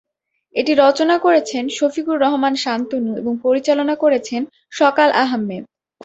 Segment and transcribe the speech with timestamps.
[0.55, 4.41] এটি রচনা করেছেন শফিকুর রহমান শান্তনু এবং পরিচালনা করেছেন
[4.73, 5.63] সকাল আহমেদ।